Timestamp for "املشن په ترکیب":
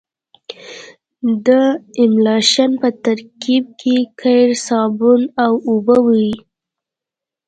2.03-3.65